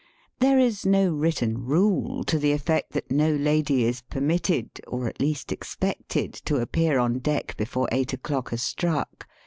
There 0.39 0.57
is 0.57 0.83
no 0.83 1.09
written 1.11 1.63
rule 1.63 2.23
to 2.23 2.39
the 2.39 2.53
effect 2.53 2.93
that 2.93 3.11
no 3.11 3.35
lady 3.35 3.85
is 3.85 4.01
permitted, 4.01 4.81
or 4.87 5.07
at 5.07 5.19
least 5.19 5.51
expected, 5.51 6.33
to 6.45 6.57
appear 6.57 6.97
on 6.97 7.19
deck 7.19 7.55
before 7.55 7.87
eight 7.91 8.11
o'clock 8.11 8.49
has 8.49 8.63
struck. 8.63 9.27